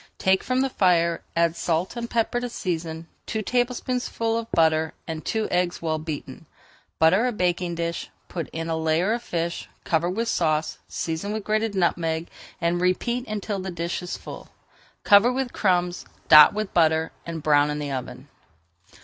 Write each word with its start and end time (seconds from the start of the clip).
Take 0.17 0.43
from 0.43 0.61
the 0.61 0.69
fire, 0.71 1.21
add 1.35 1.55
salt 1.55 1.95
and 1.95 2.09
pepper 2.09 2.39
to 2.39 2.49
season, 2.49 3.07
two 3.27 3.43
tablespoonfuls 3.43 4.39
of 4.47 4.51
butter, 4.51 4.95
and 5.07 5.23
two 5.23 5.47
eggs 5.51 5.79
well 5.79 5.99
beaten. 5.99 6.47
Butter 6.97 7.27
a 7.27 7.31
baking 7.31 7.75
dish, 7.75 8.09
put 8.27 8.47
in 8.49 8.67
a 8.67 8.75
layer 8.75 9.13
of 9.13 9.21
fish, 9.21 9.69
cover 9.83 10.09
with 10.09 10.27
sauce, 10.27 10.79
season 10.87 11.33
with 11.33 11.43
grated 11.43 11.75
nutmeg, 11.75 12.29
and 12.59 12.81
repeat 12.81 13.27
until 13.27 13.59
the 13.59 13.69
dish 13.69 14.01
is 14.01 14.17
full. 14.17 14.49
Cover 15.03 15.31
with 15.31 15.53
crumbs, 15.53 16.05
dot 16.29 16.51
with 16.55 16.73
butter, 16.73 17.11
and 17.23 17.43
brown 17.43 17.69
in 17.69 17.77
the 17.77 17.91
oven. 17.91 18.27